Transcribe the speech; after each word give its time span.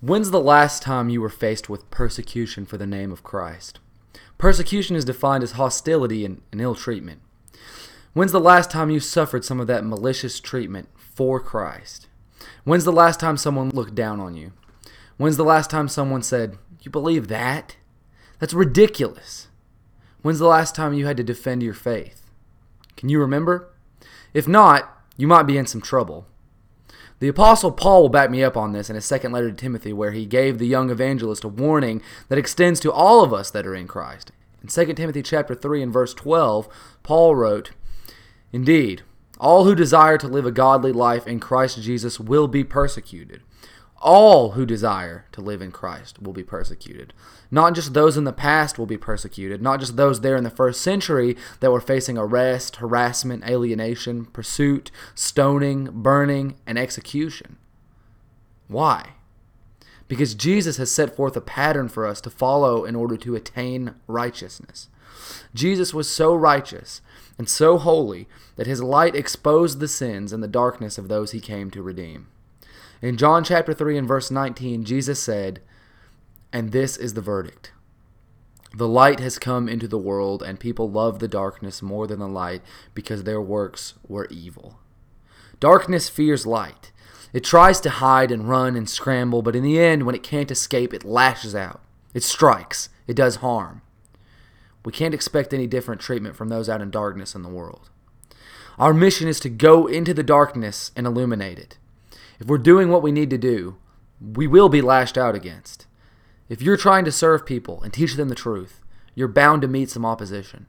When's 0.00 0.30
the 0.30 0.40
last 0.40 0.80
time 0.80 1.08
you 1.08 1.20
were 1.20 1.28
faced 1.28 1.68
with 1.68 1.90
persecution 1.90 2.64
for 2.64 2.76
the 2.76 2.86
name 2.86 3.10
of 3.10 3.24
Christ? 3.24 3.80
Persecution 4.38 4.94
is 4.94 5.04
defined 5.04 5.42
as 5.42 5.52
hostility 5.52 6.24
and, 6.24 6.40
and 6.52 6.60
ill 6.60 6.76
treatment. 6.76 7.20
When's 8.12 8.30
the 8.30 8.38
last 8.38 8.70
time 8.70 8.90
you 8.90 9.00
suffered 9.00 9.44
some 9.44 9.58
of 9.58 9.66
that 9.66 9.84
malicious 9.84 10.38
treatment 10.38 10.88
for 10.96 11.40
Christ? 11.40 12.06
When's 12.62 12.84
the 12.84 12.92
last 12.92 13.18
time 13.18 13.36
someone 13.36 13.70
looked 13.70 13.96
down 13.96 14.20
on 14.20 14.36
you? 14.36 14.52
When's 15.16 15.36
the 15.36 15.42
last 15.42 15.68
time 15.68 15.88
someone 15.88 16.22
said, 16.22 16.58
You 16.82 16.92
believe 16.92 17.26
that? 17.26 17.74
That's 18.38 18.54
ridiculous. 18.54 19.48
When's 20.22 20.38
the 20.38 20.46
last 20.46 20.76
time 20.76 20.94
you 20.94 21.06
had 21.06 21.16
to 21.16 21.24
defend 21.24 21.64
your 21.64 21.74
faith? 21.74 22.30
Can 22.96 23.08
you 23.08 23.18
remember? 23.18 23.74
If 24.32 24.46
not, 24.46 24.96
you 25.16 25.26
might 25.26 25.48
be 25.48 25.58
in 25.58 25.66
some 25.66 25.80
trouble. 25.80 26.28
The 27.20 27.28
Apostle 27.28 27.72
Paul 27.72 28.02
will 28.02 28.08
back 28.08 28.30
me 28.30 28.44
up 28.44 28.56
on 28.56 28.72
this 28.72 28.88
in 28.88 28.94
his 28.94 29.04
second 29.04 29.32
letter 29.32 29.50
to 29.50 29.56
Timothy, 29.56 29.92
where 29.92 30.12
he 30.12 30.24
gave 30.24 30.58
the 30.58 30.66
young 30.68 30.88
evangelist 30.88 31.42
a 31.42 31.48
warning 31.48 32.00
that 32.28 32.38
extends 32.38 32.78
to 32.80 32.92
all 32.92 33.24
of 33.24 33.32
us 33.32 33.50
that 33.50 33.66
are 33.66 33.74
in 33.74 33.88
Christ. 33.88 34.30
In 34.62 34.68
2 34.68 34.94
Timothy 34.94 35.22
chapter 35.22 35.54
3 35.54 35.82
and 35.82 35.92
verse 35.92 36.14
12, 36.14 36.68
Paul 37.02 37.34
wrote, 37.34 37.72
Indeed, 38.52 39.02
all 39.40 39.64
who 39.64 39.74
desire 39.74 40.16
to 40.18 40.28
live 40.28 40.46
a 40.46 40.52
godly 40.52 40.92
life 40.92 41.26
in 41.26 41.40
Christ 41.40 41.82
Jesus 41.82 42.20
will 42.20 42.46
be 42.46 42.62
persecuted 42.62 43.42
all 44.00 44.52
who 44.52 44.64
desire 44.64 45.26
to 45.32 45.40
live 45.40 45.60
in 45.60 45.72
Christ 45.72 46.22
will 46.22 46.32
be 46.32 46.44
persecuted. 46.44 47.12
Not 47.50 47.74
just 47.74 47.94
those 47.94 48.16
in 48.16 48.24
the 48.24 48.32
past 48.32 48.78
will 48.78 48.86
be 48.86 48.96
persecuted, 48.96 49.60
not 49.60 49.80
just 49.80 49.96
those 49.96 50.20
there 50.20 50.36
in 50.36 50.44
the 50.44 50.50
first 50.50 50.80
century 50.80 51.36
that 51.60 51.72
were 51.72 51.80
facing 51.80 52.16
arrest, 52.16 52.76
harassment, 52.76 53.44
alienation, 53.46 54.26
pursuit, 54.26 54.90
stoning, 55.14 55.88
burning, 55.92 56.56
and 56.66 56.78
execution. 56.78 57.56
Why? 58.68 59.14
Because 60.06 60.34
Jesus 60.34 60.76
has 60.76 60.90
set 60.90 61.16
forth 61.16 61.36
a 61.36 61.40
pattern 61.40 61.88
for 61.88 62.06
us 62.06 62.20
to 62.22 62.30
follow 62.30 62.84
in 62.84 62.94
order 62.94 63.16
to 63.18 63.34
attain 63.34 63.94
righteousness. 64.06 64.88
Jesus 65.54 65.92
was 65.92 66.08
so 66.08 66.34
righteous 66.34 67.00
and 67.36 67.48
so 67.48 67.78
holy 67.78 68.28
that 68.56 68.66
his 68.66 68.82
light 68.82 69.14
exposed 69.14 69.80
the 69.80 69.88
sins 69.88 70.32
and 70.32 70.42
the 70.42 70.48
darkness 70.48 70.98
of 70.98 71.08
those 71.08 71.32
he 71.32 71.40
came 71.40 71.70
to 71.70 71.82
redeem. 71.82 72.28
In 73.00 73.16
John 73.16 73.44
chapter 73.44 73.72
3 73.72 73.96
and 73.96 74.08
verse 74.08 74.30
19, 74.30 74.84
Jesus 74.84 75.22
said, 75.22 75.60
And 76.52 76.72
this 76.72 76.96
is 76.96 77.14
the 77.14 77.20
verdict. 77.20 77.72
The 78.74 78.88
light 78.88 79.20
has 79.20 79.38
come 79.38 79.68
into 79.68 79.86
the 79.86 79.98
world, 79.98 80.42
and 80.42 80.58
people 80.58 80.90
love 80.90 81.20
the 81.20 81.28
darkness 81.28 81.80
more 81.80 82.06
than 82.06 82.18
the 82.18 82.28
light 82.28 82.62
because 82.94 83.22
their 83.22 83.40
works 83.40 83.94
were 84.06 84.26
evil. 84.30 84.78
Darkness 85.60 86.08
fears 86.08 86.44
light. 86.44 86.92
It 87.32 87.44
tries 87.44 87.80
to 87.82 87.90
hide 87.90 88.32
and 88.32 88.48
run 88.48 88.74
and 88.74 88.88
scramble, 88.88 89.42
but 89.42 89.54
in 89.54 89.62
the 89.62 89.78
end, 89.78 90.04
when 90.04 90.14
it 90.14 90.22
can't 90.22 90.50
escape, 90.50 90.92
it 90.92 91.04
lashes 91.04 91.54
out. 91.54 91.80
It 92.14 92.24
strikes. 92.24 92.88
It 93.06 93.14
does 93.14 93.36
harm. 93.36 93.82
We 94.84 94.92
can't 94.92 95.14
expect 95.14 95.54
any 95.54 95.66
different 95.66 96.00
treatment 96.00 96.36
from 96.36 96.48
those 96.48 96.68
out 96.68 96.80
in 96.80 96.90
darkness 96.90 97.34
in 97.34 97.42
the 97.42 97.48
world. 97.48 97.90
Our 98.78 98.94
mission 98.94 99.28
is 99.28 99.40
to 99.40 99.48
go 99.48 99.86
into 99.86 100.14
the 100.14 100.22
darkness 100.22 100.90
and 100.96 101.06
illuminate 101.06 101.58
it. 101.58 101.78
If 102.38 102.46
we're 102.46 102.58
doing 102.58 102.88
what 102.88 103.02
we 103.02 103.12
need 103.12 103.30
to 103.30 103.38
do, 103.38 103.76
we 104.20 104.46
will 104.46 104.68
be 104.68 104.82
lashed 104.82 105.18
out 105.18 105.34
against. 105.34 105.86
If 106.48 106.62
you're 106.62 106.76
trying 106.76 107.04
to 107.04 107.12
serve 107.12 107.44
people 107.44 107.82
and 107.82 107.92
teach 107.92 108.14
them 108.14 108.28
the 108.28 108.34
truth, 108.34 108.80
you're 109.14 109.28
bound 109.28 109.62
to 109.62 109.68
meet 109.68 109.90
some 109.90 110.06
opposition. 110.06 110.68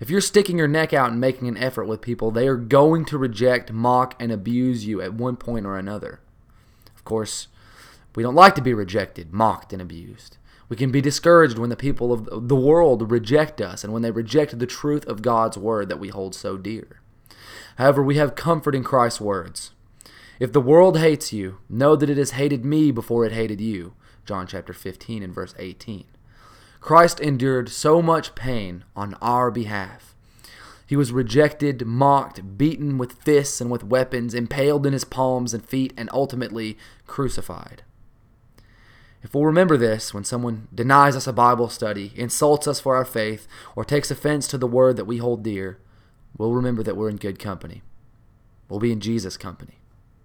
If 0.00 0.08
you're 0.08 0.22
sticking 0.22 0.56
your 0.56 0.66
neck 0.66 0.94
out 0.94 1.10
and 1.10 1.20
making 1.20 1.46
an 1.46 1.58
effort 1.58 1.84
with 1.84 2.00
people, 2.00 2.30
they 2.30 2.48
are 2.48 2.56
going 2.56 3.04
to 3.06 3.18
reject, 3.18 3.70
mock, 3.70 4.14
and 4.18 4.32
abuse 4.32 4.86
you 4.86 5.02
at 5.02 5.12
one 5.12 5.36
point 5.36 5.66
or 5.66 5.76
another. 5.76 6.20
Of 6.96 7.04
course, 7.04 7.48
we 8.16 8.22
don't 8.22 8.34
like 8.34 8.54
to 8.54 8.62
be 8.62 8.72
rejected, 8.72 9.32
mocked, 9.32 9.74
and 9.74 9.82
abused. 9.82 10.38
We 10.70 10.76
can 10.76 10.90
be 10.90 11.02
discouraged 11.02 11.58
when 11.58 11.68
the 11.68 11.76
people 11.76 12.12
of 12.12 12.48
the 12.48 12.56
world 12.56 13.10
reject 13.10 13.60
us 13.60 13.84
and 13.84 13.92
when 13.92 14.02
they 14.02 14.10
reject 14.10 14.58
the 14.58 14.66
truth 14.66 15.04
of 15.06 15.20
God's 15.20 15.58
word 15.58 15.88
that 15.90 16.00
we 16.00 16.08
hold 16.08 16.34
so 16.34 16.56
dear. 16.56 17.00
However, 17.76 18.02
we 18.02 18.16
have 18.16 18.34
comfort 18.34 18.74
in 18.74 18.84
Christ's 18.84 19.20
words. 19.20 19.72
If 20.40 20.52
the 20.52 20.60
world 20.62 20.98
hates 20.98 21.34
you, 21.34 21.58
know 21.68 21.94
that 21.94 22.08
it 22.08 22.16
has 22.16 22.30
hated 22.30 22.64
me 22.64 22.90
before 22.90 23.26
it 23.26 23.32
hated 23.32 23.60
you. 23.60 23.92
John 24.24 24.46
chapter 24.46 24.72
15 24.72 25.22
and 25.22 25.34
verse 25.34 25.54
18. 25.58 26.06
Christ 26.80 27.20
endured 27.20 27.68
so 27.68 28.00
much 28.00 28.34
pain 28.34 28.84
on 28.96 29.16
our 29.20 29.50
behalf. 29.50 30.14
He 30.86 30.96
was 30.96 31.12
rejected, 31.12 31.86
mocked, 31.86 32.56
beaten 32.56 32.96
with 32.96 33.22
fists 33.22 33.60
and 33.60 33.70
with 33.70 33.84
weapons, 33.84 34.32
impaled 34.32 34.86
in 34.86 34.94
his 34.94 35.04
palms 35.04 35.52
and 35.52 35.62
feet, 35.62 35.92
and 35.98 36.08
ultimately 36.10 36.78
crucified. 37.06 37.82
If 39.22 39.34
we'll 39.34 39.44
remember 39.44 39.76
this 39.76 40.14
when 40.14 40.24
someone 40.24 40.68
denies 40.74 41.16
us 41.16 41.26
a 41.26 41.34
Bible 41.34 41.68
study, 41.68 42.12
insults 42.16 42.66
us 42.66 42.80
for 42.80 42.96
our 42.96 43.04
faith, 43.04 43.46
or 43.76 43.84
takes 43.84 44.10
offense 44.10 44.48
to 44.48 44.56
the 44.56 44.66
word 44.66 44.96
that 44.96 45.04
we 45.04 45.18
hold 45.18 45.42
dear, 45.42 45.78
we'll 46.38 46.54
remember 46.54 46.82
that 46.82 46.96
we're 46.96 47.10
in 47.10 47.16
good 47.16 47.38
company. 47.38 47.82
We'll 48.70 48.80
be 48.80 48.90
in 48.90 49.00
Jesus' 49.00 49.36
company. 49.36 49.79